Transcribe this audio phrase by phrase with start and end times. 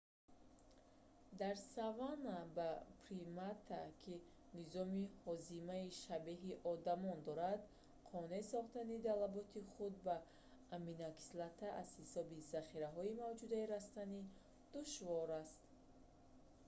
[1.41, 2.69] дар саванна ба
[3.05, 4.13] примате ки
[4.57, 7.61] низоми ҳозимаи шабеҳи одамон дорад
[8.09, 10.15] қонеъ сохтани талаботи худ ба
[10.75, 14.21] аминокислота аз ҳисоби захираҳои мавҷудаи растанӣ
[14.73, 15.59] душвор аст